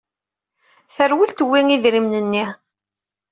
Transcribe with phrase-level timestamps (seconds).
[0.93, 2.45] Terwel, tewwi idrimen-nni.